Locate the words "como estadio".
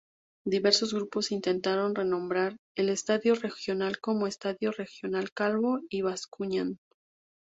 3.99-4.71